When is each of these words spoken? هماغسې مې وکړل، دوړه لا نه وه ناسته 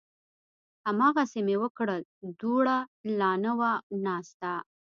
هماغسې 0.87 1.39
مې 1.45 1.55
وکړل، 1.63 2.01
دوړه 2.39 2.77
لا 3.19 3.31
نه 3.43 3.51
وه 3.59 3.71
ناسته 4.05 4.51